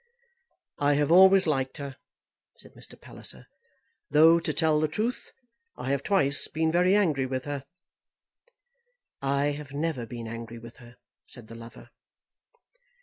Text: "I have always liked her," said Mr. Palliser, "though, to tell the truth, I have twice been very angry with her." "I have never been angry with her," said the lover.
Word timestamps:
"I 0.79 0.95
have 0.95 1.11
always 1.11 1.45
liked 1.45 1.77
her," 1.77 1.95
said 2.57 2.73
Mr. 2.73 2.99
Palliser, 2.99 3.45
"though, 4.09 4.39
to 4.39 4.51
tell 4.51 4.79
the 4.79 4.87
truth, 4.87 5.31
I 5.77 5.91
have 5.91 6.01
twice 6.01 6.47
been 6.47 6.71
very 6.71 6.95
angry 6.95 7.27
with 7.27 7.45
her." 7.45 7.65
"I 9.21 9.51
have 9.51 9.73
never 9.73 10.07
been 10.07 10.27
angry 10.27 10.57
with 10.57 10.77
her," 10.77 10.95
said 11.27 11.49
the 11.49 11.55
lover. 11.55 11.91